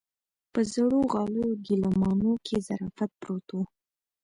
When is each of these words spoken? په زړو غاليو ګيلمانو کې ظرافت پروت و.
په 0.53 0.59
زړو 0.73 0.99
غاليو 1.13 1.49
ګيلمانو 1.65 2.31
کې 2.45 2.55
ظرافت 2.67 3.11
پروت 3.21 3.47
و. 3.53 3.57